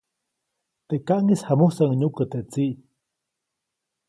[0.87, 2.75] Teʼ kaʼŋis jamusäʼuŋ nyukä teʼ tsiʼ.